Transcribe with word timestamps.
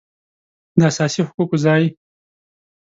داساسي 0.79 1.21
حقوقو 1.27 1.57
ځای 1.65 1.83